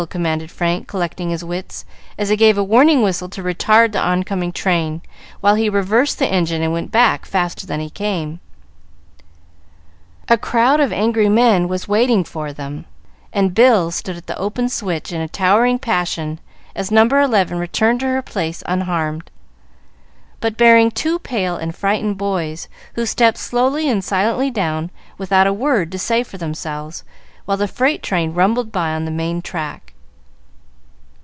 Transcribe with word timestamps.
commanded 0.09 0.49
Frank, 0.49 0.87
collecting 0.87 1.29
his 1.29 1.43
wits, 1.43 1.85
as 2.17 2.29
he 2.29 2.35
gave 2.35 2.57
a 2.57 2.63
warning 2.63 3.03
whistle 3.03 3.29
to 3.29 3.43
retard 3.43 3.91
the 3.91 3.99
on 3.99 4.23
coming 4.23 4.51
train, 4.51 4.99
while 5.41 5.53
he 5.53 5.69
reversed 5.69 6.17
the 6.17 6.25
engine 6.27 6.63
and 6.63 6.73
went 6.73 6.89
back 6.89 7.23
faster 7.23 7.67
than 7.67 7.79
he 7.79 7.87
came. 7.87 8.39
A 10.27 10.39
crowd 10.39 10.79
of 10.79 10.91
angry 10.91 11.29
men 11.29 11.67
was 11.67 11.87
waiting 11.87 12.23
for 12.23 12.51
them, 12.51 12.85
and 13.31 13.53
Bill 13.53 13.91
stood 13.91 14.17
at 14.17 14.25
the 14.25 14.35
open 14.39 14.69
switch 14.69 15.11
in 15.11 15.21
a 15.21 15.27
towering 15.27 15.77
passion 15.77 16.39
as 16.75 16.89
No. 16.89 17.03
11 17.05 17.59
returned 17.59 17.99
to 17.99 18.07
her 18.07 18.23
place 18.23 18.63
unharmed, 18.65 19.29
but 20.39 20.57
bearing 20.57 20.89
two 20.89 21.19
pale 21.19 21.57
and 21.57 21.75
frightened 21.75 22.17
boys, 22.17 22.67
who 22.95 23.05
stepped 23.05 23.37
slowly 23.37 23.87
and 23.87 24.03
silently 24.03 24.49
down, 24.49 24.89
without 25.19 25.45
a 25.45 25.53
word 25.53 25.91
to 25.91 25.99
say 25.99 26.23
for 26.23 26.39
themselves, 26.39 27.03
while 27.45 27.57
the 27.57 27.67
freight 27.67 28.01
train 28.01 28.33
rumbled 28.33 28.71
by 28.71 28.89
on 28.93 29.05
the 29.05 29.11
main 29.11 29.43
track. 29.43 29.89